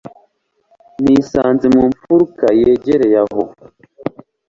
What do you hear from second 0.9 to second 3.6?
Nisanze mu mfuruka yegereye aho